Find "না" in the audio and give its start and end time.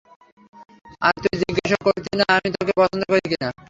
2.19-2.25